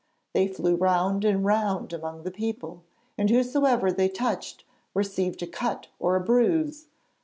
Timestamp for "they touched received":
3.91-5.43